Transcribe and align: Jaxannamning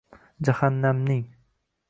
Jaxannamning 0.45 1.21